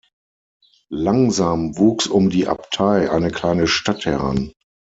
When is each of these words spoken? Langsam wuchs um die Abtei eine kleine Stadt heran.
Langsam 0.89 1.77
wuchs 1.77 2.07
um 2.07 2.31
die 2.31 2.47
Abtei 2.47 3.11
eine 3.11 3.29
kleine 3.29 3.67
Stadt 3.67 4.07
heran. 4.07 4.51